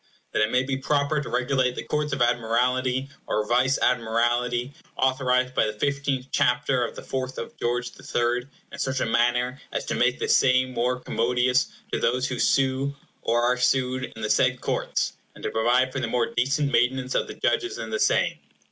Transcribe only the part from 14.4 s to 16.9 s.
Courts, and to provide for the more decent